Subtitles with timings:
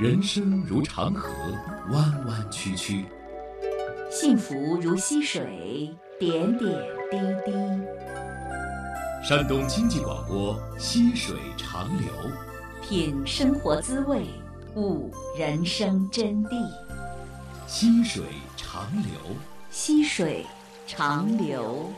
[0.00, 1.30] 人生如长河，
[1.90, 3.04] 弯弯曲曲；
[4.10, 6.72] 幸福如溪水，点点
[7.10, 7.52] 滴滴。
[9.22, 12.08] 山东经济广播《溪水长流》，
[12.88, 14.24] 品生活滋味，
[14.74, 16.56] 悟人生真谛。
[17.66, 18.24] 溪水
[18.56, 19.36] 长流，
[19.70, 20.46] 溪水
[20.86, 21.92] 长流。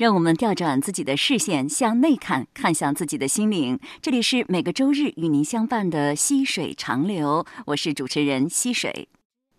[0.00, 3.78] 让我们调转自己的视线，向内看，看向自己的心灵。
[4.00, 9.10] 这里是每个周日与您相伴的溪水长流，我是主持人溪水。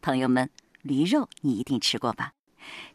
[0.02, 0.50] 朋友们，
[0.82, 2.32] 驴肉你一定吃过吧？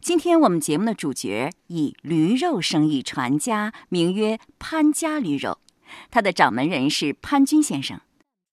[0.00, 5.58] 今天我们节目的主角以驴肉生意传家，名曰潘家驴肉，
[6.10, 8.00] 他的掌门人是潘军先生。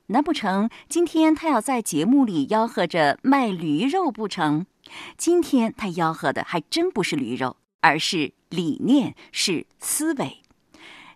[0.10, 4.68] 难不成今天他要在节目里吆喝着卖驴肉不成？
[5.18, 7.58] 今天他吆喝的还真不是驴肉。
[7.86, 10.38] 而是理念，是思维。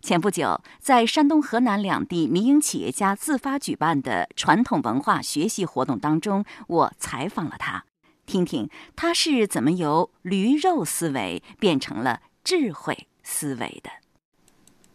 [0.01, 7.85] 前不久，在山东、河南两地民营企业家自发举办的传统文化学习活动当中，我采访了他，
[8.25, 13.91] 听听他是怎么由驴肉思维变成了智慧思维的。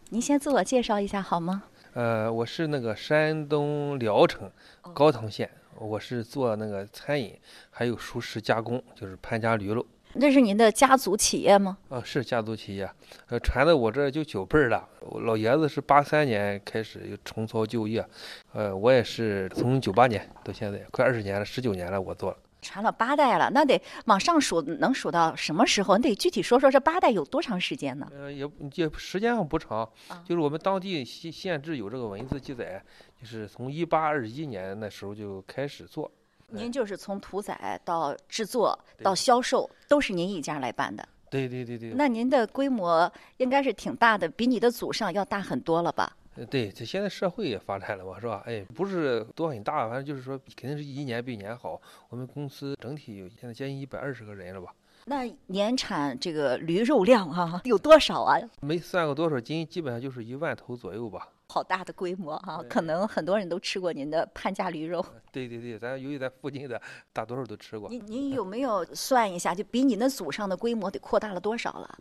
[0.09, 1.63] 您先自我介绍一下好吗？
[1.93, 4.51] 呃，我是那个山东聊城
[4.93, 9.85] 高唐县，我是做那个餐饮，还有熟食加工，就是潘家驴肉。
[10.19, 11.77] 这是您的家族企业吗？
[11.89, 12.89] 啊，是家族企业，
[13.27, 14.87] 呃，传到我这就九辈儿了。
[15.01, 18.05] 我老爷子是八三年开始又重操旧业，
[18.53, 22.37] 呃，我也是从九八年到现在快二十年了，十九年了，我做了。
[22.61, 25.97] 传了八代了，那得往上数，能数到什么时候？
[25.97, 28.07] 你得具体说说这八代有多长时间呢？
[28.13, 29.89] 呃，也也时间上不长，
[30.23, 32.81] 就是我们当地县县志有这个文字记载，
[33.19, 36.09] 就是从一八二一年那时候就开始做。
[36.49, 41.07] 您就是从屠宰到制作到销售，都是您一家来办的。
[41.29, 41.93] 对对对对。
[41.95, 46.15] 那您的规模应该是挺大的，比你的祖上要大很多了吧？
[46.35, 48.43] 呃，对，这现在社会也发展了嘛，是吧？
[48.45, 51.79] 哎，不是多很大，反正就是说，肯定是一年比一年好。
[52.09, 54.73] 我们公司整体有现在接近一百二十个人了吧？
[55.05, 58.39] 那年产这个驴肉量啊，有多少啊？
[58.61, 61.27] 没算过多少斤，基本上就是一万头左右吧。
[61.49, 65.05] 好大的规模哈，可能很多人都吃过您的潘家驴肉。
[65.31, 66.81] 对对对，咱由于咱附近的
[67.11, 67.89] 大多数都吃过。
[67.89, 71.97] 您您有没有算一下，就比你那祖上的规模得扩大了多少了？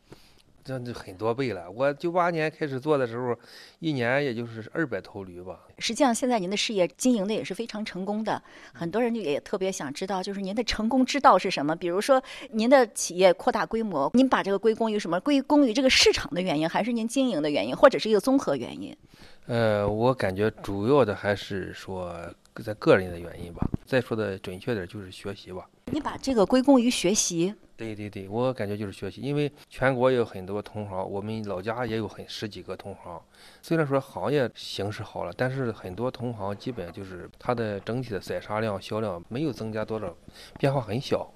[0.65, 1.71] 这就很多倍了。
[1.71, 3.37] 我九八年开始做的时候，
[3.81, 5.61] 一年也就是二百头驴吧。
[5.79, 8.41] 实际上，现在您的事业经营的也是非常成功的。
[8.73, 11.75] 很多人就也特别想知道，就是您的成功之道是什么？
[11.75, 15.19] 比如说，您的企业扩大规模，您把这个归功于什么？
[15.21, 18.97] 归功于这个市场的原因，还是您经营的原因，或者是一个综合原因？
[19.47, 22.15] 呃，我感觉主要的还是说
[22.57, 23.67] 在个人的原因吧。
[23.87, 25.69] 再说的准确点，就是学习吧。
[25.87, 27.55] 你把这个归功于学习？
[27.77, 33.21] 对对对，我感觉就是学习，因为全国也有很多同行，我们老家也有很十几个同行。
[33.61, 40.15] 虽然说行业形势好了，但是很多同行基本就是它的整体的宰杀量、销量没有增加多少，
[40.59, 41.29] 变化很小。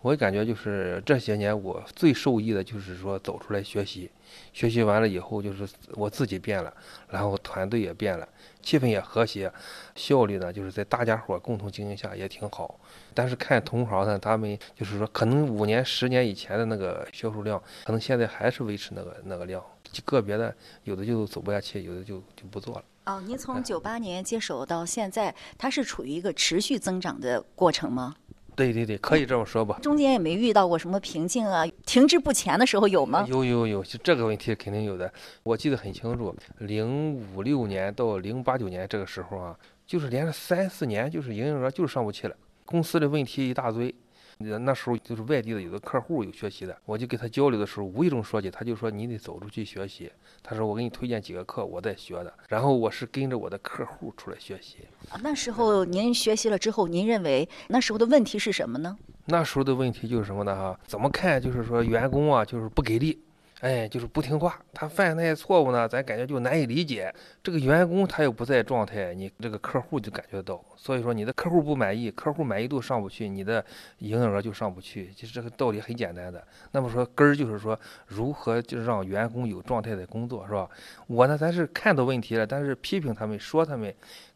[0.00, 4.10] 我感觉就是这些年我最受益的就是说走出来学习，
[4.52, 6.74] 学习完了以后就是我自己变了，
[7.08, 8.28] 然后团队也变了，
[8.62, 9.52] 气氛也和谐，
[9.94, 12.78] 效率呢就是在大家伙共同经营下也挺好。
[13.12, 19.62] 但是看同行呢，他们就是说可能五年、十年以前的那个销售量，可能现在还是维持那个那个量，
[20.04, 22.84] 个别的有的就走不下去，有的就就不做了。
[23.04, 28.14] 哦，您从九八年接手到现在，它是处于一个持续增长的过程吗？
[28.54, 29.78] 对对对，可以这么说吧。
[29.82, 33.24] 中间也没遇到过什么瓶颈啊，停滞不前的时候有吗？
[33.28, 35.12] 有有有，就这个问题肯定有的。
[35.42, 43.94] 我记得很清楚，零五六年到零八九年这个时候啊，就是连着三四年，就是营业额就是上不去了，公司的问题一大堆。
[44.38, 50.10] 那时候就是外地的有的客户有学习的，我就跟他交流的时候，无意中说起，他就说你得走出去学习。
[50.42, 52.32] 他说我给你推荐几个课，我在学的。
[52.48, 54.78] 然后我是跟着我的客户出来学习。
[55.22, 58.96] 那时候您学习了之后，您认为那时候的问题是什么呢？
[59.26, 60.54] 那时候的问题就是什么呢？
[60.54, 63.18] 哈，怎么看就是说员工啊，就是不给力。
[63.62, 67.14] 哎，就是不听话，他犯那些错误呢，咱感觉就难以理解。
[67.44, 73.64] 这个员工他又不在状态，你这个客户就感觉到，所以说你的客户不满意，客户满意度上不去，你的
[73.98, 75.12] 营业额就上不去。
[75.14, 76.44] 其实这个道理很简单的。
[76.72, 77.78] 那么说根儿就是说，
[78.08, 80.68] 如何就是让员工有状态的工作，是吧？
[81.06, 83.94] 我呢，咱是看到问题了，但是批评他们说他们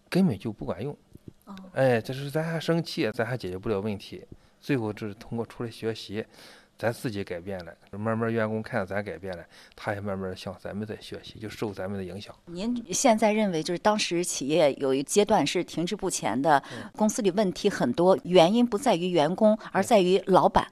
[0.08, 0.96] 根本就不管用。
[1.72, 4.24] 哎，这是咱还生气，咱还解决不了问题。
[4.60, 6.24] 最后就是通过出来学习。
[6.78, 9.42] 咱自己改变了，慢慢员工看到咱改变了，
[9.74, 12.34] 他也慢慢向咱们在学习，就受咱们的影响。
[12.46, 16.62] 您现在认为，就是当时企业有一阶段是停滞不前的，
[16.94, 20.66] 公司里问题很多，原因不在于员工，而在于老板。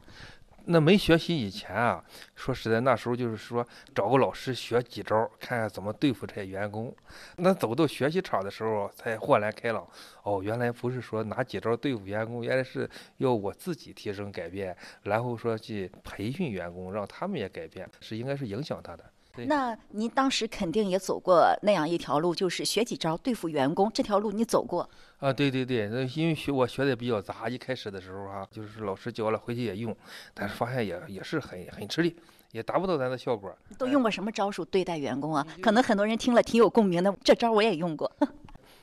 [0.66, 2.02] 那没学习以前啊，
[2.34, 6.94] 说实在，那时候就是说找个老师学几招，看看怎么对付这些员工。
[7.36, 9.86] 那走到学习场的时候，才豁然开朗。
[10.22, 12.88] 哦，原来不是说拿几招对付员工，原来是
[13.18, 19.04] 要我自己提升改变，然后说去培训员工，让他们也改变，是应该是影响他的。
[19.36, 24.88] 那您当时肯定也走过那样一条路，就是学几招对付员工，这条路你走过。
[25.18, 29.96] 啊，对对对，那因为学我学的比较杂，一开始的时候哈，就是老师教了，回去也用，
[30.32, 32.14] 但是发现也也是很很吃力，
[32.52, 33.54] 也达不到咱的效果。
[33.78, 35.46] 都用过什么招数对待员工啊？
[35.62, 38.10] 可能很多人听了挺有共鸣的，这招我也用过。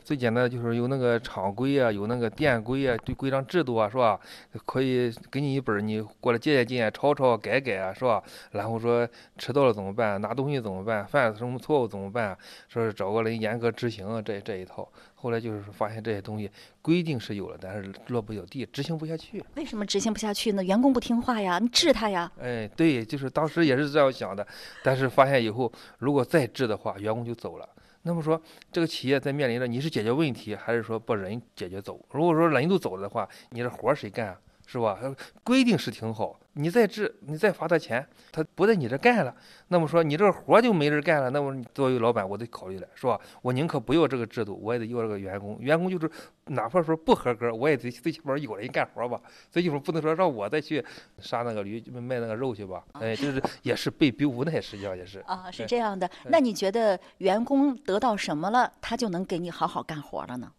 [0.04, 4.20] 最简单的就是有那个厂规啊，有那个店规啊，对规章制度啊，是吧？
[4.66, 8.22] 可以给你一本，你过来借鉴借鉴，抄抄改改啊，是吧？
[8.52, 9.08] 然后说
[9.38, 10.20] 迟到了怎么办？
[10.20, 11.06] 拿东西怎么办？
[11.06, 12.38] 犯了什么错误怎么办？
[12.68, 14.88] 说是找个人严格执行啊，这这一套。
[15.16, 16.50] 后来就是发现这些东西
[16.82, 19.44] 规定是有了，但是落不了地，执行不下去。
[19.56, 20.64] 为什么执行不下去呢？
[20.64, 22.32] 员工不听话呀，你治他呀。
[22.42, 24.46] 哎，对，就是当时也是这样想的，
[24.82, 27.70] 但是发现以后，如果再治的话，员工就走了。
[28.04, 32.04] 那么说，这个企业在面临着你是解决问题，还是说把人解决走？
[32.12, 34.40] 如果说人都走了的话，你这活谁干啊？
[34.66, 34.98] 是吧？
[35.44, 36.40] 规定是挺好。
[36.54, 39.34] 你再治，你再罚他钱，他不在你这干了，
[39.70, 41.30] 那么说你这个活就没人干了。
[41.30, 43.20] 那么作为老板，我得考虑了，是吧？
[43.42, 45.58] 我宁可不要这个制度，我也得要这个员工。
[45.60, 46.12] 员工就是
[46.48, 49.22] 哪怕说不合格，我也得最起码有人干活吧。
[49.50, 50.84] 最起码不能说让我再去
[51.20, 52.84] 杀那个驴卖那个肉去吧？
[52.94, 56.10] 哎，就是也是被逼无奈，实际上也是啊，是这样的。
[56.26, 60.52] 那你觉得员工得到什么了，他就能给你好好干活了呢？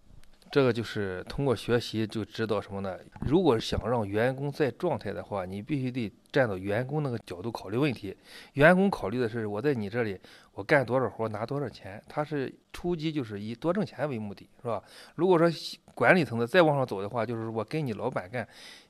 [0.52, 2.94] 这个就是通过学习就知道什么呢？
[3.26, 8.14] 如果想让员工在状态的话，你必须得站到员工那个角度考虑问题。
[8.52, 10.20] 员工考虑的是我在你这里
[10.52, 14.82] 我干多少活拿多少钱，他是初级就是以多挣钱为目的，是吧？
[15.14, 15.48] 如果说
[15.94, 18.46] 管理层的再往上走的话，就是我跟你老板干，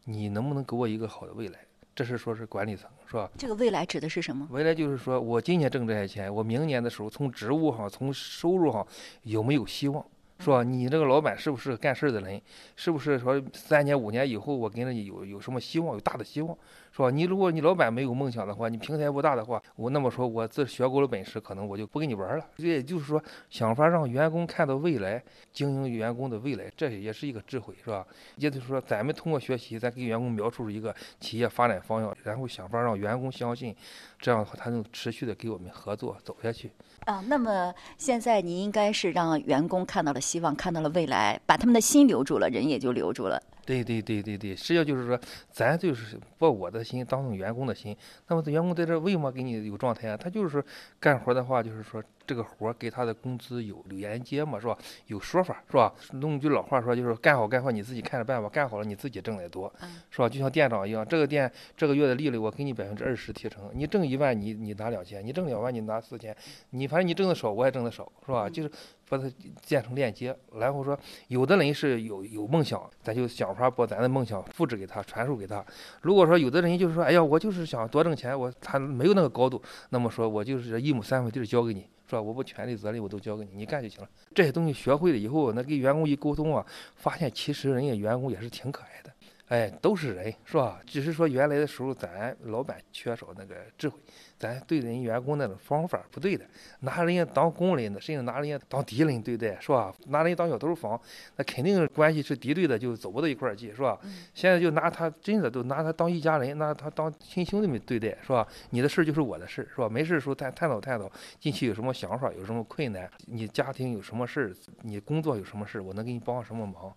[0.06, 1.60] 你能不能给我一个好的未来？
[1.94, 3.30] 这是说是管理层，是吧？
[3.38, 4.48] 这个未来指的是什么？
[4.50, 8.84] 未来就是说我今年挣这些钱，我明年的时候从职务上从收入上
[9.22, 10.04] 有没有希望？
[10.42, 10.64] 说？
[10.64, 12.40] 你这个老板是不是干事的人？
[12.74, 15.94] 是不是说三年五年以后我跟着你有有什么希望？
[15.94, 16.56] 有大的希望？
[16.94, 17.10] 是吧？
[17.10, 22.44] 你如果你老板没有梦想的话，你平台不大的话，我那么说，我自学够了本事，可能我就不跟你玩了。
[22.58, 25.22] 这也就是说，想法让员工看到未来，
[25.52, 28.06] 经营员工的未来，这也是一个智慧，是吧？
[28.36, 33.74] 也就是说，咱们通过学习，咱给员工描述一个企业发展方向，然后想法让员工相信，
[34.18, 36.70] 这样的话，他能持续的给我们合作走下去。
[37.06, 43.42] 啊，那么现在你应该是让员工看到了希望，看到了未来，把他们的心留住了，人也就留住了。
[43.64, 45.18] 对对对对对，实际上就是说，
[45.50, 47.96] 咱就是把我的心当成员工的心。
[48.26, 50.16] 那么这员工在这为什么给你有状态啊？
[50.16, 50.62] 他就是说
[50.98, 54.76] 干活的话，就是说这个活给他的工资有连接嘛，是吧？
[55.06, 55.94] 有说法是吧？
[56.14, 58.48] 弄句老话说，就是干好干坏你自己看着办吧。
[58.48, 59.72] 干好了你自己挣得多，
[60.10, 60.28] 是吧？
[60.28, 66.36] 就像店长一样，这个店这个月的利润我给你百分之二十提成，你挣一万你你拿两千，你挣两万你拿四千，
[66.70, 68.50] 你反正你挣的少我也挣的少，是吧？
[68.50, 68.70] 就是。
[69.12, 69.30] 把它
[69.60, 70.98] 建成链接，然后说，
[71.28, 75.62] 有的人是有有梦想，咱就想法把咱的梦想复制给他，传授给他。
[76.00, 79.60] 如果说有的人就是说，哎呀，我就是想多挣钱，我他没有那个高度，
[79.90, 82.22] 那么说我就是一亩三分地交给你，是吧？
[82.22, 84.08] 我把权利责任我都交给你，你干就行了。
[84.34, 86.64] 这些东西学会了以后，那跟员工一沟通啊，
[86.96, 89.12] 发现其实人家员工也是挺可爱的。
[89.52, 90.80] 哎，都是人，是吧？
[90.86, 93.98] 只是说原来的时候，咱老板缺少那个智慧，
[94.38, 96.46] 咱对人员工那种方法不对的，
[96.80, 99.94] 拿人家当工人的，甚至拿人家当敌人对待，是吧？
[100.06, 100.98] 拿人家当小偷防，
[101.36, 104.00] 那肯定关系是敌对的，就走不到一块儿去，是吧？
[104.32, 108.48] 现在就拿他真的都拿他当一家人，拿他当亲兄弟们对待，是吧？
[108.70, 109.86] 你的事儿就是我的事儿，是吧？
[109.86, 116.90] 没事的时候探探讨探讨，近期有什么想法，有什么困难，你家庭有什么事儿，你工作有什么事儿，我能给你帮什么忙？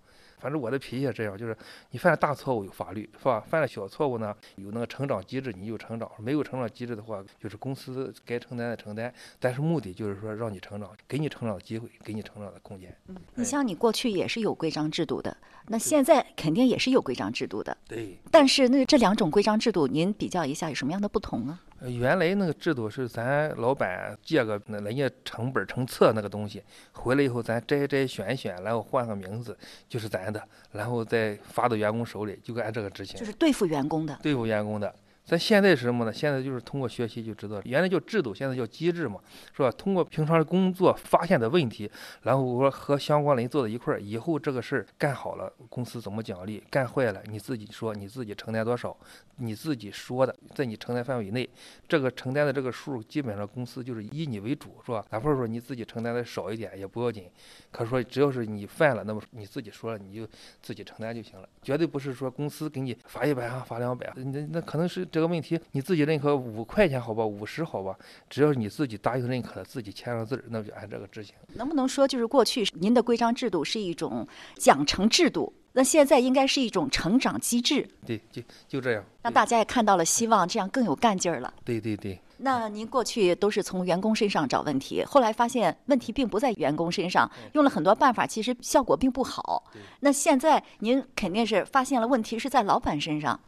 [0.45, 1.57] 反正我的脾气也这样，就是
[1.89, 3.43] 你犯了大错误有法律，是吧？
[3.49, 9.11] 犯了小错误呢，有那个成长机制，你就成长；没有成长机制的话，就是公司该承担的承担。
[9.39, 12.95] 但是目的就是说让你成长，给你成长的机会，给你成长的空间。
[13.07, 15.35] 嗯，你像你过去也是有规章制度的，
[15.65, 17.75] 那现在肯定也是有规章制度的。
[17.87, 18.15] 对。
[18.29, 21.43] 但是那这两种规章制度，您比较一下有什么样的不同
[21.79, 21.89] 呢？
[21.89, 30.41] 原来那个制度是咱老板借个那人家成本成册那个东西，回来以后咱摘摘选选，然后换个名字就是咱的，
[30.71, 33.19] 然后再发到员工手里，就按这个执行。
[33.19, 34.17] 就是对付员工的。
[34.21, 34.93] 对付员工的。
[35.25, 36.13] 咱现在是什么呢？
[36.13, 39.19] 现在就是通过学习就知道，原来叫制度，现在叫机制嘛，
[39.55, 39.71] 是吧？
[39.71, 41.89] 通过平常的工作发现的问题，
[42.21, 46.63] 然后说和相关人坐在一块儿，以后这个事儿干好了，公司怎么奖励？
[46.69, 48.95] 干坏了你自己说，你自己承担多少？
[49.37, 51.49] 你自己说的，在你承担范围内，
[51.87, 55.03] 这个承担的这个数，基本上公司就是以你为主，是吧？
[55.09, 57.27] 哪怕说你自己承担的少一点也不要紧，
[57.71, 60.27] 可是说只要是你犯了，那么你自己说了，你就
[60.61, 65.03] 自己承担就行了，绝对不是说公司给你罚一百啊，罚两百，那那可能是。
[65.15, 67.97] 这个问题你自己认可五块钱好吧，五十好吧，
[68.29, 71.33] 只要你自己答应认可了，自己签上字儿，那就按这个执行。
[71.53, 79.01] 能不能说，就是过去您的规章制度是一种奖惩制度，那现在应该是一种成长机制，对，就就这样。
[79.21, 81.53] 让大家也看到了希望，这样更有干劲儿了。
[81.63, 89.63] 对对对，那您过去都是从员工身上找问题，后来发现问题并不在员工身上，用了很多办法，其实效果并不好。
[90.01, 93.39] 那现在您肯定是发现了问题是在老板身上，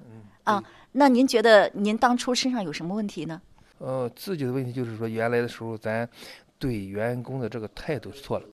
[0.46, 3.42] 啊，那您觉得您当初身上有什么问题呢？
[3.80, 6.08] 呃，自己的问题就是说，原来的时候咱
[6.58, 8.46] 对员工的这个态度错了。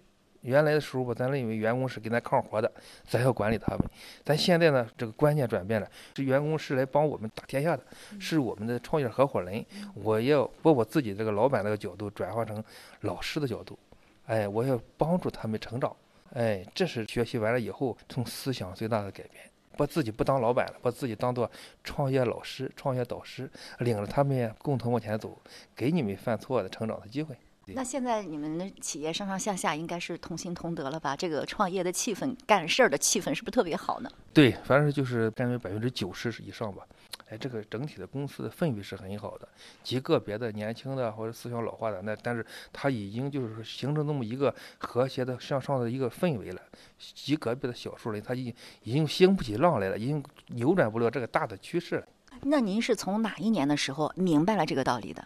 [0.42, 2.70] 原来的时候吧，咱认为员工是给咱干活的，
[3.08, 3.88] 咱要管理他们。
[4.22, 7.82] 咱现在呢，这个观念转变了，是员工是来帮我们打天下的，
[8.20, 9.64] 是我们的创业合伙人。
[9.94, 12.62] 我要把我自己这个老板那个角度转化成
[13.00, 13.78] 老师的角度，
[14.26, 15.96] 哎，我要帮助他们成长。
[16.34, 19.42] 哎，这是学习完了以后从思想最大的改变，
[19.76, 21.50] 把自己不当老板了，把自己当做
[21.82, 25.40] 创业老师、创业导师，领着他们共同往前走，
[25.74, 27.36] 给你们犯错的成长的机会。
[27.68, 31.16] 那现在你们的企业上上下下应该是同心同德了吧？
[31.16, 34.10] 这个创业的气氛、干事儿的气氛是不是特别好呢？
[34.34, 36.86] 对，反正就是占为百分之九十以上吧。
[37.28, 39.48] 哎，这个整体的公司的氛围是很好的，
[39.82, 46.60] 极个别的年轻的或者思想老化的，那但是他已经就是说形成这么一个和谐的向上的一个氛围了。
[46.98, 52.06] 极个别的小数人，他已经已经兴不起浪来了，已经扭转不了这个大的趋势了。
[52.42, 55.24] 那您是从哪一年的时候明白了这个道理的？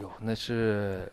[0.00, 1.10] 哟，那是。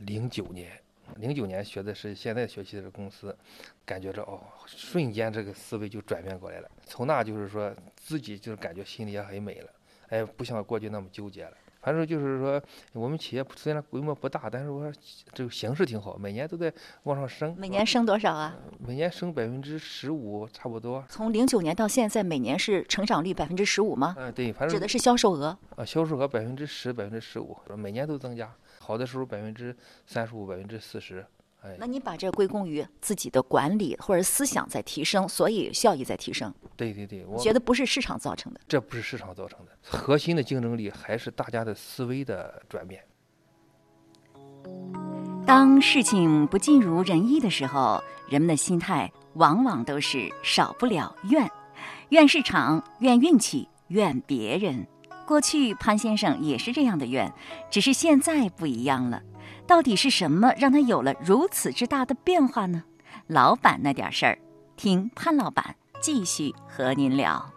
[0.00, 0.78] 零九年，
[1.16, 3.36] 零九年学的是现在学习的公司，
[3.84, 6.70] 感觉着哦，瞬间这个思维就转变过来了。
[6.84, 9.70] 从那就是说自己就是感觉心里也很美了，
[10.08, 11.52] 哎，不像过去那么纠结了。
[11.82, 12.60] 反正就是说，
[12.94, 14.92] 我们企业虽然规模不大，但是我
[15.32, 16.72] 这个形势挺好，每年都在
[17.04, 17.54] 往上升。
[17.56, 18.56] 每年升多少啊？
[18.80, 21.04] 每年升百分之十五，差不多。
[21.08, 24.16] 从零九年到现在，每年是成长率百分之十五吗？
[24.18, 25.56] 嗯，对，反正指的是销售额。
[25.76, 28.52] 啊，销售额百分之十、百分之十五，每年都增加。
[28.86, 29.76] 好的时候百分之
[30.06, 31.26] 三十五、百分之四十，
[31.62, 36.54] 哎，那你把这归功于自己的管理或者思想在提升，所以效益在提升。
[36.76, 43.02] 对对对，我觉得不是市场造成的，这不是市场造成的，核心的竞争力还是大家的思维的转变。
[45.44, 51.50] 当事情不尽如人意的时候，人们的心态往往都是少不了怨，
[52.10, 54.86] 怨市场，怨运气，怨别人。
[55.26, 57.32] 过去潘先生也是这样的愿，
[57.68, 59.20] 只是现在不一样了。
[59.66, 62.84] 到底是什么让他有了如此之大的变化呢？
[63.26, 64.38] 老板那点事儿，
[64.76, 67.52] 听潘老板继续和您聊。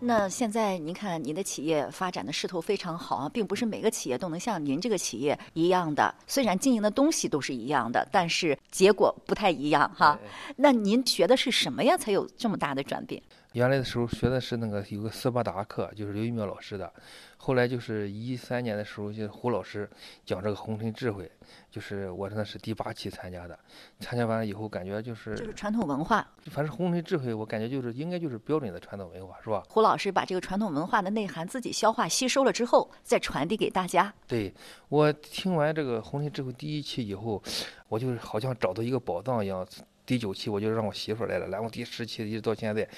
[0.00, 6.12] 那现在您看，您的企业发展的势头非常好啊，并不是每个企业都能像您这个企业一样的。
[6.26, 10.18] 虽然经营的东西都是一样的，但是结果不太一样哈。
[10.56, 13.20] 那您学的是什么呀，才有这么大的转变？
[13.58, 16.92] 原来的时候学的是那个有个斯巴达课，就是刘一苗老师的。
[17.36, 19.90] 后来就是一三年的时候，就胡老师
[20.24, 21.28] 讲这个红尘智慧，
[21.68, 23.58] 就是我真的是第八期参加的。
[23.98, 26.24] 参加完了以后，感觉就是就是传统文化。
[26.52, 29.64] 反正红尘智慧，我感觉就是应该就是标准的传统文化，是吧？
[29.68, 34.14] 胡老师把这个传统文化的内涵自己消化吸收了之后，再传递给大家。
[34.28, 34.54] 对
[34.88, 37.42] 我听完这个红尘智慧第一期以后，
[37.88, 39.66] 我就是好像找到一个宝藏一样。
[40.08, 42.88] 第九期我就让我媳妇来了，然后第十期一直到现在，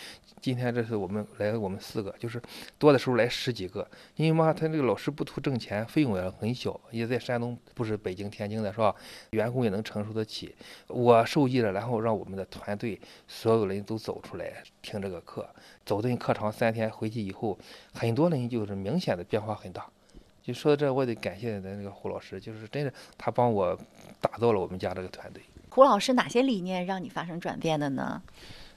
[0.41, 2.41] 今天这是我们来我们四个，就是
[2.79, 3.85] 多的时候来十几个。
[4.15, 8.95] 因为嘛，他这个老师不图挣钱，费用也很小，也在山东，不是北京、天津的，是吧？
[9.31, 10.55] 员工也能承受得起。
[10.87, 15.45] 我受益了，然后让我们的团队所有人都走出来听这个课，
[15.85, 17.59] 走进课堂三天回去以后，
[17.93, 19.85] 很多人就是明显的变化很大。
[20.41, 23.77] 就说到这，我得感谢咱那个胡老师，就是真是他帮我
[24.21, 25.43] 打造了我们家这个团队。
[25.71, 28.21] 胡老师哪些理念让你发生转变的呢？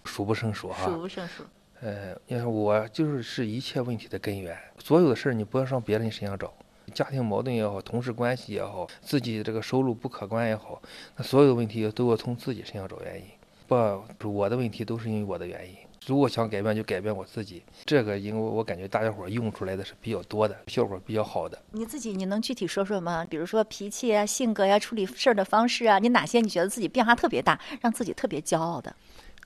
[0.03, 1.43] 数不胜数哈，数不胜数。
[1.81, 4.57] 呃，你看我就是是一切问题的根源。
[4.77, 6.53] 所有的事儿你不要上别人身上找，
[6.93, 10.81] 家庭矛盾也好，同事关系也好，自己这个收入不可观也好，
[11.17, 13.25] 那所有的问题都要从自己身上找原因。
[13.67, 15.75] 不，我的问题都是因为我的原因。
[16.05, 17.63] 如果想改变，就改变我自己。
[17.85, 21.57] 这个，因为我感觉大家伙用出来的是比较多的，效果比较好的。
[21.71, 23.25] 你自己，你能具体说说吗？
[23.29, 28.93] 比如说脾气啊、性格呀、处理事儿的方式啊，你哪些你觉得自己变化特别大，让自己特别骄傲的？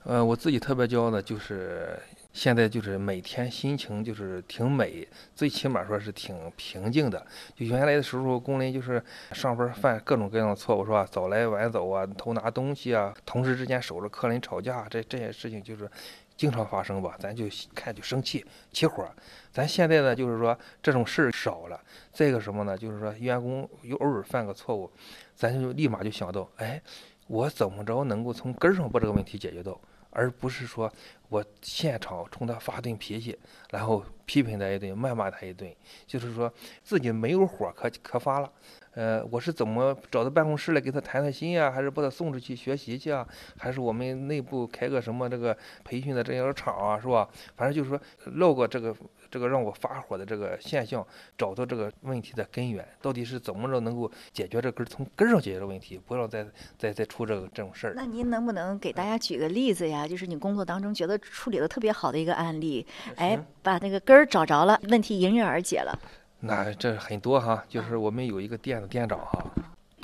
[0.04, 1.98] 呃，我自己特别骄傲的就是
[2.32, 7.26] 现在就是每天心情就是挺美，最起码说是挺平静的。
[7.56, 11.06] 就原来的时候，工人就是上班犯各种各样的错误，是吧？
[11.10, 15.90] 早来晚走啊，偷拿东西啊，同事之间守着客人吵架，这这些事情就是。
[16.38, 19.04] 经常发生吧，咱就看就生气起火。
[19.50, 21.80] 咱现在呢，就是说这种事儿少了。
[22.12, 22.78] 再一个什么呢？
[22.78, 24.88] 就是说员工有偶尔犯个错误，
[25.34, 26.80] 咱就立马就想到，哎，
[27.26, 29.80] 我怎么着能够从根上把这个问题解决到，
[30.18, 30.92] 而不是说
[31.28, 33.38] 我现场冲他发顿脾气，
[33.70, 35.72] 然后批评他一顿，谩骂他一顿，
[36.08, 38.52] 就是说自己没有火可可发了。
[38.94, 41.70] 呃，我是怎么找到办公室来给他谈谈心呀？
[41.70, 43.24] 还是把他送出去学习去啊？
[43.56, 46.98] 还是我们内部开个什么这个培训的这样的场啊？
[46.98, 47.28] 是吧？
[47.54, 48.00] 反正就是说
[48.34, 48.92] 绕过这个
[49.30, 51.06] 这个让我发火的这个现象，
[51.36, 57.92] 找到这个问题的根源，到底是怎么着能够解决这根从根上解决这问题，不要再再再出这个这种事儿。
[57.94, 60.06] 那您能不能给大家举个例子呀？
[60.06, 65.98] 就是你工作当中觉得处理的特别好的一个案例，哎，把那个根儿找着了，问题迎刃而解了。
[66.40, 69.44] 那这很多哈，就是我们有一个店的店长哈，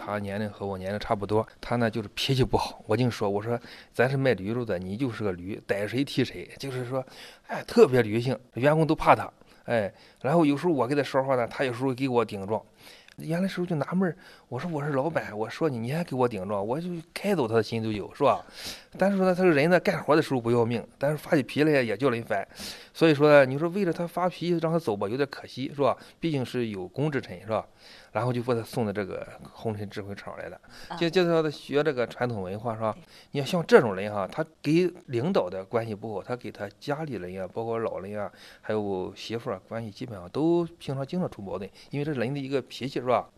[0.04, 2.82] 他年龄和我年龄差不多，他呢就是脾气不好。
[2.87, 3.58] 我净说，我说
[3.92, 7.04] 咱是卖驴肉的，你就是个驴，逮谁踢谁，就是说，
[7.46, 9.32] 哎，特别驴性，员工都怕他，
[9.64, 12.62] 哎，然后有时候我跟他说话呢，他有时候给我顶撞。
[13.18, 14.16] 原来时候就纳闷儿，
[14.49, 18.44] 我说我是老板，我说你你还给我顶撞，我就开走他的心都有，是吧？
[18.99, 22.44] 但是说呢，他这人呢，干活的时候不要命，但是发起脾气来也叫人烦。
[22.92, 25.96] 所以说呢，你说为了他发脾气让他走吧，有点可惜，是吧？
[26.18, 27.64] 毕竟是有功之臣，是吧？
[28.14, 30.61] 然后就把他送到这个红尘智慧场来了，
[30.97, 32.97] 就就叫他学这个传统文化，是吧？
[33.33, 38.30] 你要像这种人哈，他给领导的关系不好，他给他家里人呀，包括老人呀，
[38.61, 43.28] 还有媳妇儿关系基本上都平常经常出矛盾，因为这人的一个脾气，是吧？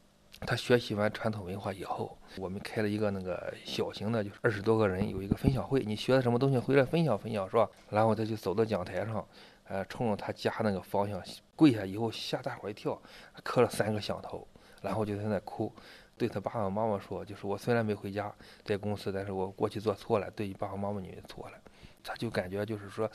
[0.41, 7.67] 他学习完传统文化以后，我们开了一个那个小型的，就是二十多个人有一个分享会，你学的什么东西回来分享分享，是吧？
[7.89, 9.27] 然后他就走到讲台上，
[9.69, 11.19] 呃，冲着他家那个方向
[11.55, 13.01] 跪下以后，吓大伙一跳，
[13.43, 14.47] 磕了三个响头。
[14.87, 15.73] 然后就在那哭，
[16.17, 18.33] 对他爸爸妈妈说：“就是我虽然没回家，
[18.65, 21.59] 在公司，但是我过去做错了，对你爸爸妈妈你们错了。”
[22.05, 23.11] 他就感觉就是说，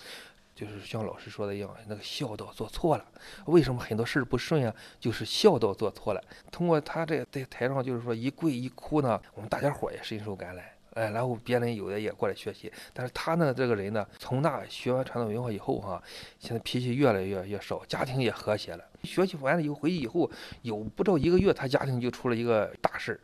[0.53, 3.05] 就是像老师说的一样，那个孝道做错了。
[3.45, 4.75] 为什么很多事儿不顺啊？
[4.99, 6.21] 就是孝道做错了。
[6.51, 10.65] 通过他这在台上就是说一跪一哭呢，我们大家伙也深受感染。
[10.93, 16.01] 哎，然后别人有的也过来学习，但是他呢，这个人呢，从那学完传统文化以后哈，
[16.39, 18.83] 现在脾气越来越越少，家庭也和谐了。
[19.03, 20.29] 学习完了以后回去以后，
[20.61, 23.19] 有不到一个月，他家庭就出了一个大事儿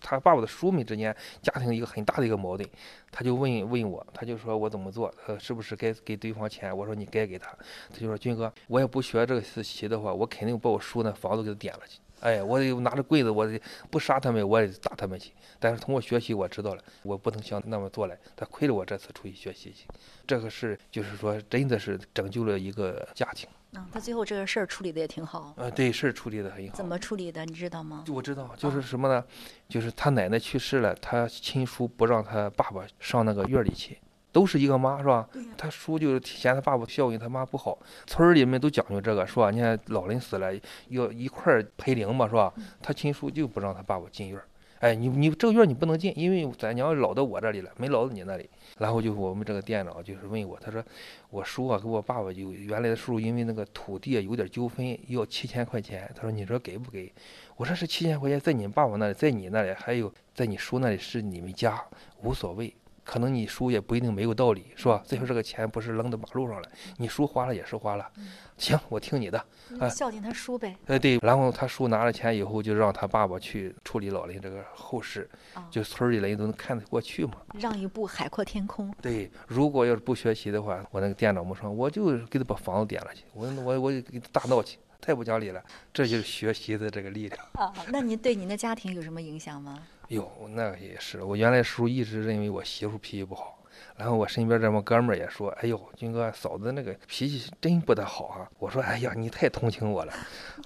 [0.00, 2.68] 他爸爸的叔们之间家庭一个很大的一个矛盾，
[3.10, 6.76] 他就问问我，他就说我怎么做，呃，是不是该给对方钱？
[6.76, 7.56] 我说你该给他。
[7.90, 11.98] 他就说军哥，我也不学这个四棋的话，我肯定把我叔那房子给他点了去。
[12.22, 15.32] 哎，我得拿着棍子，我得不杀他们，我也打他们去。
[15.58, 18.16] 但是通过学习，我知道了，我不能像那么做了。
[18.34, 19.86] 他亏了我这次出去学习去，
[20.26, 23.48] 这个事就是说，真的是拯救了一个家庭。
[23.74, 25.54] 嗯，他最后这个事儿处理的也挺好。
[25.56, 26.74] 呃，对，事儿处理的很好。
[26.74, 27.44] 怎么处理的？
[27.44, 28.04] 你知道吗？
[28.08, 29.24] 我知道，就是什么呢？
[29.68, 33.98] 就是他奶奶去世了，他亲叔不让他爸爸上那个院里去。
[34.32, 35.28] 都是一个妈是吧？
[35.56, 39.50] 他叔就是嫌他爸爸孝敬他妈不好，村儿里面都讲究这个是吧？
[39.50, 40.52] 你看老人死了
[40.88, 42.52] 要一块儿陪灵嘛是吧？
[42.80, 44.44] 他亲叔就不让他爸爸进院儿，
[44.80, 48.48] 哎，你你这个院儿你不能进，因为咱娘老到我这里了，没老到你那里。
[48.78, 50.82] 然后就我们这个店长就是问我，他说
[51.28, 57.12] 我叔啊跟我爸爸就原来的叔因为那个土地有点纠纷，要七千块钱，他说你说给不给？
[57.56, 61.80] 我说是七千块钱在你爸爸那里，在你那里还有在你叔那里是你们家
[62.22, 62.74] 无所谓。
[63.04, 65.02] 可能你输也不一定没有道理，是吧？
[65.04, 68.08] 最后这个钱不是扔到马路上了，你输花了也是花了。
[68.56, 69.44] 行，我听你的。
[69.90, 70.76] 孝敬他叔呗。
[70.86, 71.18] 哎，对。
[71.22, 75.28] 然后他叔拿了钱以后，就让他爸爸去处理老人这个后事，
[75.70, 77.34] 就村里人都能看得过去嘛。
[77.54, 78.94] 让一步海阔天空。
[79.02, 85.60] 对，如果要是不学习的话，我那个店长们说，我就给他把房子点了去，我我我给他大闹去，太不讲理了。
[85.92, 87.40] 这就是学习的这个力量。
[87.54, 89.82] 啊，那您对您的家庭有什么影响吗？
[90.12, 91.22] 哟，那也是。
[91.22, 93.58] 我原来叔一直认为我媳妇脾气不好，
[93.96, 100.12] 然后我身边这帮哥们儿也说：“哎呦，军哥嫂子那个脾气真不大好啊。”我说：“哎呀，你太同情我了。”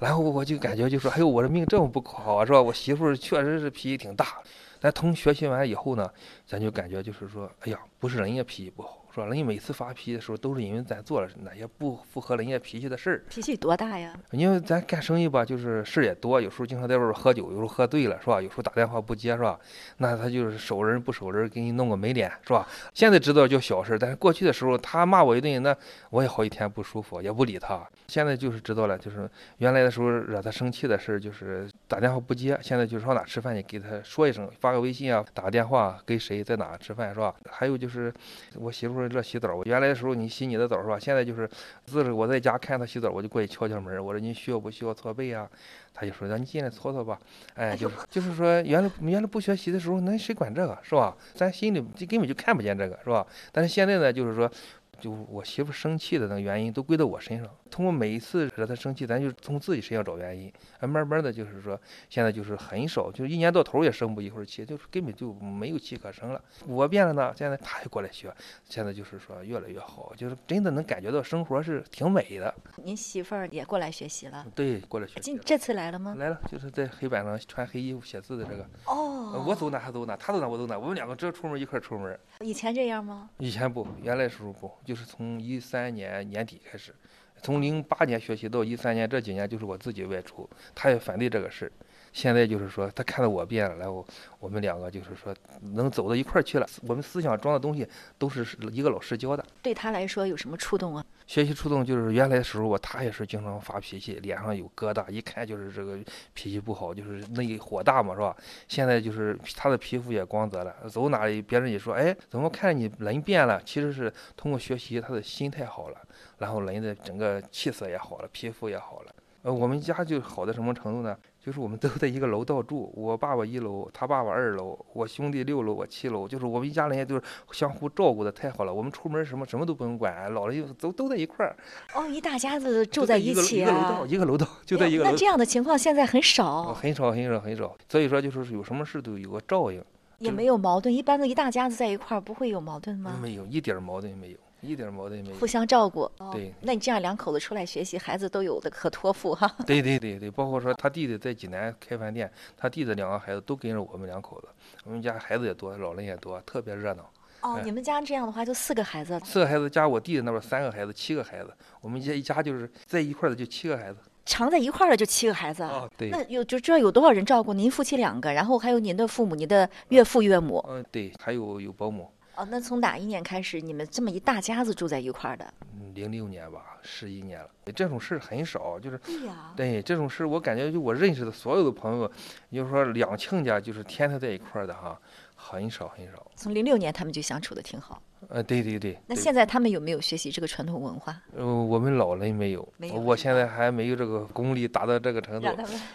[0.02, 2.60] 然后我就感觉就说：“哎呦，我的命这么不好啊，是吧？
[2.60, 4.42] 我媳妇确实是脾气挺大。”
[4.80, 6.10] 但同学习完以后呢，
[6.44, 13.24] 咱就感觉就是说：“哎呀，不是人家脾气不好。”说人家每次发脾气的时候，都是因为咱做了哪些不符合人家脾气的事儿。
[13.30, 14.14] 脾气多大呀？
[14.30, 18.42] 因为咱干生意吧，就是事儿也多，有时候经常在外边喝酒，有时候喝醉了，是吧？
[18.42, 19.58] 有时候打电话不接，是吧？
[19.96, 22.68] 那他就是熟人不熟人，给你弄个没脸，是吧？
[22.92, 25.74] 现在知道叫小事，但是过去的时候，他骂我一顿，那
[26.10, 27.82] 我也好几天不舒服，也不理他。
[28.08, 29.26] 现在就是知道了，就是
[29.56, 32.58] 原来的时候惹他生气的事儿，就是打电话不接。
[32.62, 37.34] 现在就是上哪吃饭，你给他说一声，发个微信啊，打个电话，给谁在哪吃饭，是吧？
[37.48, 38.12] 还有就是
[38.56, 39.86] 我媳妇热洗澡，我原来。
[39.86, 40.98] 的时候你洗你的澡是吧？
[40.98, 41.48] 现在就是
[41.84, 44.04] 自个我在家看她洗澡，我就过去敲敲门。
[44.04, 45.48] 我说你需要不需要搓背啊？
[45.94, 47.16] 他就说让你进来搓搓吧。
[47.54, 51.16] 哎，就就是说原来原来不学习的时候，那谁管这个是吧？
[51.34, 53.24] 咱心里就根本就看不见这个是吧？
[53.52, 54.50] 但是现在呢，就是说
[54.98, 57.48] 就我媳妇生气的那个原因都归到我身上。
[57.70, 60.52] 通过每一次惹他生气，咱就从自己身上找原因。
[60.80, 66.42] 哎，慢慢的就是说，现在就是很少，就是一年到头也生不一会儿气，就是根本就没有气可生了。
[66.66, 68.32] 我变了呢，现在他也过来学，
[68.64, 72.54] 现在就是说越来越好，就是真的能感觉到生活是挺美的。
[72.82, 74.46] 您媳妇儿也过来学习了？
[74.54, 75.20] 对，过来学习。
[75.20, 76.14] 今这次来了吗？
[76.18, 78.68] 来了，就是在黑板上穿黑衣服写字的这个。
[78.86, 82.18] 哦，我走哪他走哪，他走哪我走哪，我们两个只要出门一块出门。
[82.40, 83.30] 以前这样吗？
[83.38, 86.94] 以前不，原来时候不，就是从一三年年底开始，
[87.42, 91.72] 从零八年学习到一三年这几年，就是我自己外出，他也反对这个事儿。
[92.16, 94.02] 现在就是说，他看到我变了，然后
[94.40, 95.36] 我们两个就是说
[95.74, 96.66] 能走到一块儿去了。
[96.88, 99.44] 我们思想装的东西都是一个老师教的。
[99.60, 101.04] 对他来说有什么触动啊？
[101.26, 105.98] 学习触动就是原来的时候我他也是经常发脾气，脸上有疙瘩，一看就是这个
[106.32, 108.34] 脾气不好，就是那火大嘛，是吧？
[108.66, 113.60] 现在就是他的皮肤也光泽了，走哪里别人也说，哎，怎么看着你人变了？
[113.62, 116.00] 其实是通过学习，他的心态好了，
[116.38, 119.14] 然后人的整个气色也好了，皮肤也好了。
[119.42, 121.16] 呃，我们家就好到什么程度呢？
[121.46, 128.74] 就是我们都在一个楼道住，我爸爸一楼，他爸爸二楼，我兄弟六楼，我七楼，就是我们一家人也都是相互照顾的太好了。
[128.74, 131.56] 我们出门什么什么都不用管，老人都都在一块儿。
[131.94, 133.70] 哦，一大家子住在一起啊！
[133.70, 135.10] 一个楼道， 一个楼道就在一个楼。
[135.12, 137.76] 那这样的情况现在很少，很少很少很少。
[137.88, 139.80] 所以说，就是有什么事都有个照应，
[140.18, 140.92] 也没有矛盾。
[140.92, 143.16] 一般的一大家子在一块儿，不会有矛盾吗？
[143.22, 144.36] 没有，一点矛盾没有。
[144.60, 146.10] 一点矛盾没有，互相照顾。
[146.32, 149.50] 对，那你这样两口子出来学习，孩子都有的可托付哈。
[149.66, 154.48] 对对对对，包括说他弟弟在济南开饭店，他弟弟两个孩子都跟着我们两口子，
[154.84, 157.08] 我们家孩子也多，老人也多，特别热闹。
[157.42, 159.20] 哦，你们家这样的话就四个孩子。
[159.24, 163.98] 四个孩子加我弟弟那边三个孩子，七个孩子，我们家一家就是在一块的就七个孩子。
[164.24, 165.62] 常在一块的就七个孩子。
[165.62, 166.08] 啊，对。
[166.10, 167.52] 那有就知道有多少人照顾？
[167.52, 170.64] 您夫妻两个，然后还有您的父母、您的岳父岳母。
[170.68, 172.10] 嗯，对，还有有保姆。
[172.36, 175.54] 哦，那从哪一年开始，你们这么一大家子住在一块儿的？
[175.74, 177.48] 嗯，零六年吧，十一年了。
[177.74, 182.10] 这种事很少，就是对呀，对这种事，我感觉就我认识的所有的朋友，
[182.52, 185.00] 就是说两亲家就是天天在一块儿的哈，
[185.34, 186.30] 很少很少。
[186.36, 188.02] 从零六年他们就相处的挺好。
[188.28, 188.98] 呃，对对对。
[189.06, 191.16] 那现在他们有没有学习这个传统文化？
[191.36, 192.94] 呃，我们老人没有，没有。
[192.94, 195.48] 我现在还没有这个功力达到这个程度。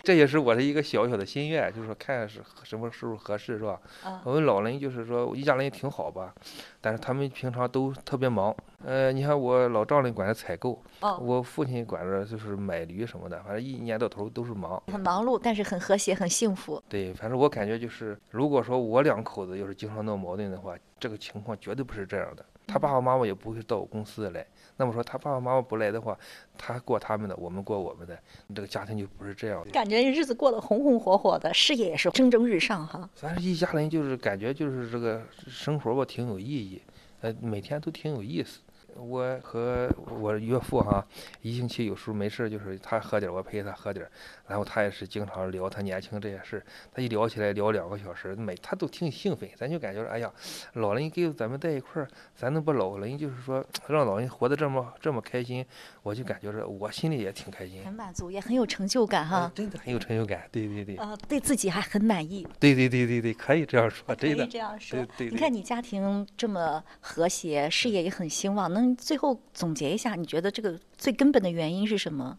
[0.03, 3.79] 这也是我的一个小小的心愿，就是说看是什么时候合适，是吧？
[4.23, 6.33] 我们老人就是说一家人也挺好吧，
[6.79, 8.55] 但是他们平常都特别忙。
[8.83, 10.81] 呃，你看我老丈人管着采购，
[11.19, 14.81] 我父亲管着就是买驴什么的，反正一年到头都是忙。
[14.87, 16.81] 很忙碌，但是很和谐，很幸福。
[16.87, 22.45] 对，反正我感觉就是，如果说我两口子要是经常闹矛盾的话，这个情况绝对不是这样的。
[22.67, 24.45] 他爸爸妈妈也不会到我公司来。
[24.77, 26.17] 那么说，他爸爸妈妈不来的话，
[26.57, 28.17] 他过他们的，我们过我们的，
[28.55, 29.71] 这个家庭就不是这样的。
[29.71, 33.09] 感觉日子过得红红火火的，事业也是蒸蒸日上哈。
[33.15, 36.81] 咱是一家人，就是感觉就是这个生活吧，挺有意义，
[37.21, 38.59] 呃，每天都挺有意思。
[38.95, 41.05] 我和我岳父哈，
[41.41, 44.07] 一星期有时候没事就是他喝点我陪他喝点
[44.47, 50.31] 然后他也是经常聊他年轻这些事他一聊起来聊两个小时，每他都挺兴奋，咱就感觉哎呀，
[50.73, 55.65] 老人跟咱们在一块儿，咱能把老人就是说让老人活得这么这么开心，
[56.03, 72.37] 我就感觉着我心里也挺开心，很满足，也很有成就感哈，真的很有成就感，对对对，啊，对自己还很满意，对对对对对，可以这样说，真的可以这样说，对对，你看你家庭这么和谐，事业也很兴旺，能最后总结一下，你觉得这个最根本的原因是什么？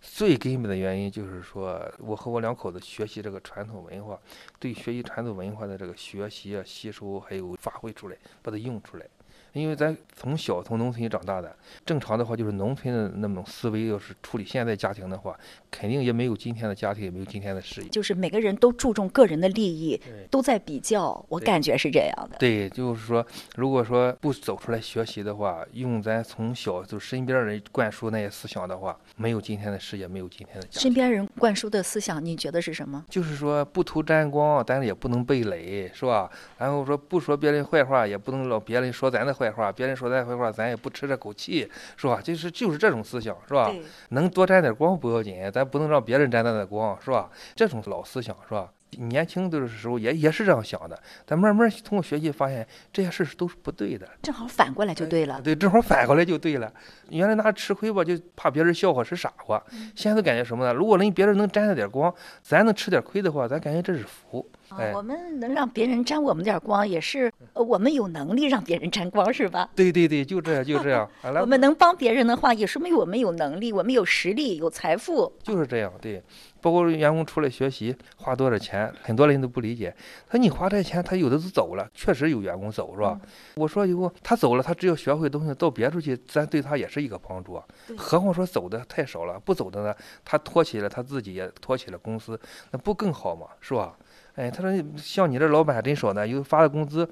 [0.00, 4.18] 最根本的原因就是说，我和我两口子学习这个传统文化，
[4.58, 9.06] 对学习传统文化的这个学习啊、吸收还有发挥出来，把它用出来。
[9.52, 15.38] 因为咱从小从农村长大的，正常的话就是农村的那种思维，要是处理现在家庭的话，
[15.70, 17.88] 肯定也没有今天的家庭，也没有今天的事业。
[17.88, 22.36] 就是每个人都注重个人的利益，都在比较，我感觉是这样的。
[22.38, 30.80] 对，就是说，如果说不走出来学习的话，用咱从小就身边人灌输那些思想的话，没有今天的事业，没有今天的家。
[30.80, 33.04] 身边人灌输的思想，你觉得是什么？
[33.08, 36.30] 就是说不图沾光，但是也不能被累，是吧？
[36.58, 39.50] 然后说不说别人坏话，也不能老别人说咱的坏。
[39.50, 42.20] 话别人说咱坏话，咱也不吃这口气，是吧？
[42.20, 43.72] 就是就是这种思想，是吧？
[44.10, 47.30] 能多沾点光不要紧，咱不能让别人沾咱的光，是吧？
[47.54, 48.68] 这种老思想，是吧？
[48.92, 54.08] 年轻的时候也也是这样想的，咱慢慢通过学习发现这些事都是不对的。
[54.22, 55.38] 正好反过来就对了。
[55.42, 56.72] 对，正好反过来就对了。
[57.10, 59.62] 原来拿吃亏吧，就怕别人笑话是傻瓜。
[59.94, 60.72] 现在感觉什么呢？
[60.72, 64.50] 如果人别人能沾着点光，咱能吃点亏的话，咱感觉这是福。
[64.76, 69.68] 哎我们能让别人沾我们点儿光，也是呃我们有能力让别人沾光，是吧？
[69.74, 71.08] 对对对，就这样就这样。
[71.40, 75.32] 我们能帮别人的话，也说明我们有能力，我们有实力，有财富。
[75.42, 76.22] 就是这样，对。
[76.60, 79.94] 包括员工出来学习花多少钱，很多人都不理解。
[80.26, 83.18] 他说你花这钱，他有的都走了，确实有员工走是吧？
[83.54, 87.64] 我说以后他走了，他只要学会东西，到别处去，咱对他也是一个帮助啊。
[87.96, 92.38] 何况说走的太少了，不走的呢，他托起了他自己，也托起了公司，
[92.72, 93.46] 那不更好吗？
[93.60, 93.96] 是吧？
[94.38, 97.08] 哎，他说像你这老板真少呢，有发的工资，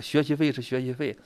[0.00, 1.16] 学习费是学习费。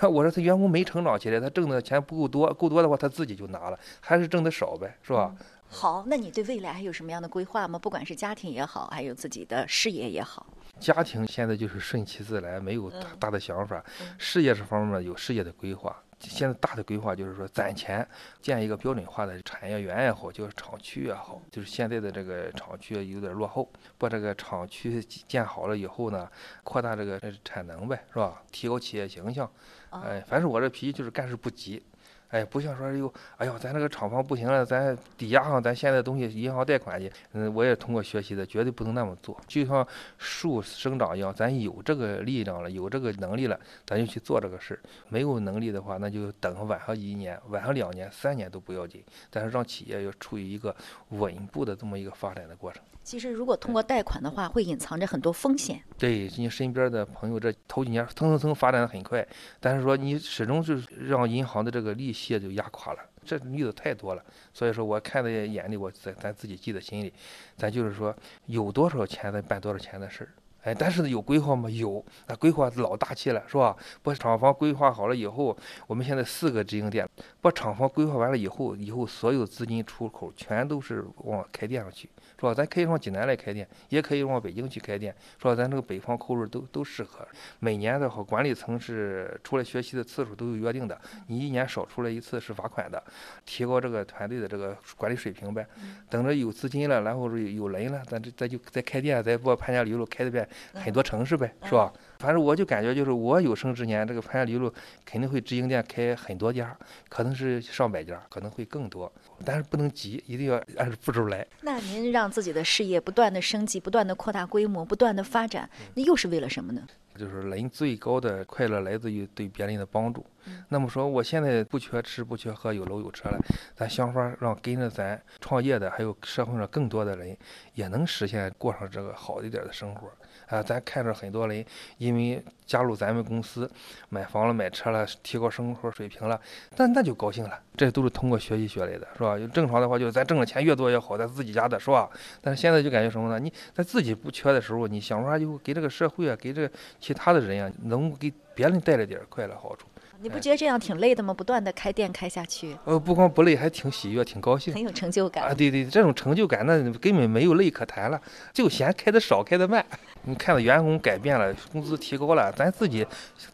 [0.02, 5.32] 我说他员工没成长起来，他挣的钱不够多，够多的话他自己就拿了，还是挣的少呗，是吧？
[5.68, 7.78] 好，那你对未来还有什么样的规划吗？
[7.78, 10.46] 不管是家庭也好，还有自己的事业也好。
[10.80, 13.82] 家庭现在就是顺其自然，没有大的想法。
[14.00, 15.96] 嗯事业这方面有事业的规划。
[16.20, 18.06] 现在大的规划就是说攒钱
[18.40, 26.28] 建一个标准化的产业园也好，就是厂区也好，就是现在的这个厂区有点落后，把这个厂区建好了以后呢，
[26.64, 28.42] 扩大这个呃产能呗，是吧？
[28.50, 29.48] 提高企业形象。
[29.90, 31.82] 啊哎，反正我这脾气就是干事不急。
[32.28, 37.10] 哎，不像说有，哎呦，咱这个厂房不行了，咱抵押上咱现在东西，银行贷款去。
[37.32, 39.40] 嗯，我也通过学习的，绝对不能那么做。
[39.46, 39.86] 就像
[40.18, 44.80] 树生长一样，咱有这个力量了，有这个能力了，咱就去做这个事儿。
[45.08, 50.74] 没有能力的话，那就等晚上一年、晚上两年、三年都不要紧，但是让企业要处于一个
[51.08, 52.82] 稳步的这么一个发展的过程。
[53.08, 55.82] 其实，如果通过贷款的话，会隐藏着很多风险。
[55.96, 59.26] 对你身边的朋友，这头几年蹭蹭蹭发展的很快，
[59.60, 64.22] 但是说你始终是让银行的这个利息就压垮了，这例子太多了。
[64.52, 67.10] 所以说我看在眼里，我咱咱自己记在心里，
[67.56, 70.28] 咱就是说有多少钱咱办多少钱的事儿。
[70.64, 71.70] 哎，但是呢，有规划吗？
[71.70, 73.74] 有，那规划老大气了，是吧？
[74.02, 77.08] 把厂房规划好了以后，我们现在四个直营店，
[77.40, 82.54] 把厂房规划完了以后，以后所有资金出口全都是往开店上去，是吧？
[82.54, 85.54] 咱可以往济南来开店，也可以往北京去开店，是吧？
[85.54, 87.26] 咱这个北方口味都都适合。
[87.58, 93.02] 每年的话，管理层是出来学习的次数都有约定的，你一年少出来一次是罚款的，
[93.44, 95.66] 提高这个团队的这个管理水平呗。
[96.08, 101.92] 等着有资金了，然后是有人了，咱这咱就再开店，再把潘家旅路开的呗很多城市呗，是吧？
[102.18, 104.72] 反正我就感觉就是我有生之年，这个潘家里路
[105.04, 106.76] 肯定会直营店开很多家，
[107.08, 109.10] 可能是上百家，可能会更多，
[109.44, 111.46] 但是不能急，一定要按步骤来。
[111.62, 116.82] 那您让自己的事业不断的升级，不断的扩大规模，不断的发展，那又是为了什么呢？
[117.16, 120.24] 就是人最高的快乐来自于对别人的帮助。
[120.68, 123.38] 那么说，我现在不缺吃不缺喝，有楼有车了，
[123.74, 127.36] 咱想法让跟着咱创业的，还有社会上更多的人，
[127.74, 130.08] 也能实现过上这个好一点的生活。
[130.48, 131.64] 啊，咱看着很多人
[131.98, 133.70] 因为加入咱们公司，
[134.08, 136.40] 买房了、买车了，提高生活水平了，
[136.76, 137.58] 那那就高兴了。
[137.76, 139.36] 这都是通过学习学来的，是吧？
[139.52, 142.08] 正常的话，就是咱挣的钱越多越好，咱自己家的是吧？
[142.40, 143.38] 但是现在就感觉什么呢？
[143.38, 149.86] 你在自己不缺的时候，你想法就给这个社会啊，给这个其他的人啊，能给别人带来点快乐好处。
[150.20, 151.32] 你不觉得这样挺累的吗？
[151.32, 155.44] 不断的开店开下去，呃，不光不累，还挺喜悦，挺高兴很有成就感。
[155.44, 155.54] 啊！
[155.54, 158.20] 对对，这种成就感那根本没有累可谈了，
[158.52, 159.84] 就嫌开的少，开的慢。
[160.22, 163.06] 你看到员工改变了，工资提高了，咱自己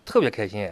[0.06, 0.70] 特别开心。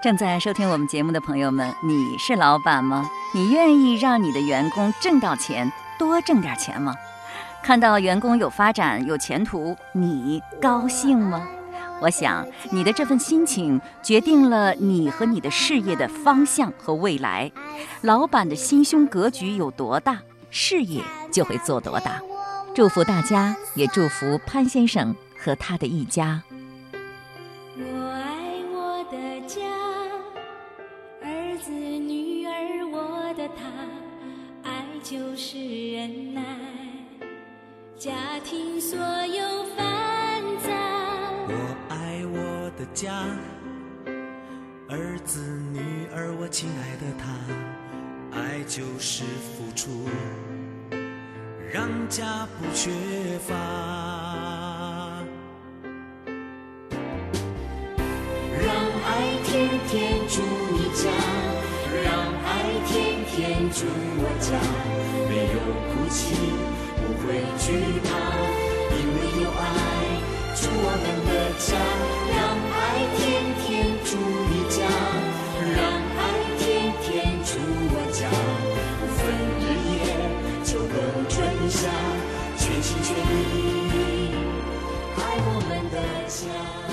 [0.00, 3.10] 正在收听我们节目的朋友们，你是老板吗？
[3.34, 6.94] 你愿意让你的员工挣到钱，多挣点钱吗？
[7.60, 11.48] 看到员工有发展、有前途，你高兴吗？
[12.00, 17.50] 我想你的这份心情决定了你和你的事业的方向和未来。
[18.02, 22.20] 老板的心胸格局有多大，事业就会做多大。
[22.74, 26.42] 祝福大家，也祝福潘先生和他的一家。
[27.74, 29.62] 我爱我的家，
[31.22, 33.64] 儿子女儿我的他，
[34.62, 35.56] 爱就是
[35.92, 36.42] 忍耐，
[37.96, 38.12] 家
[38.44, 39.85] 庭所有烦
[42.94, 43.26] 家，
[44.88, 45.40] 儿子
[45.72, 47.24] 女儿我亲爱的他，
[48.38, 50.08] 爱就是付出，
[51.72, 52.90] 让家不缺
[53.46, 53.54] 乏。
[58.58, 59.08] 让爱
[59.44, 61.10] 天天住你家，
[62.04, 62.06] 让
[62.44, 62.48] 爱
[62.86, 63.84] 天天住
[64.18, 64.48] 我家，
[65.28, 65.56] 没有
[65.92, 66.34] 哭泣，
[66.96, 67.24] 不会
[67.58, 67.64] 惧
[68.04, 68.08] 怕，
[68.96, 69.60] 因为有爱
[70.54, 71.68] 住我们的家。
[82.56, 84.34] 全心全意
[85.16, 85.96] 爱我们的
[86.28, 86.85] 家。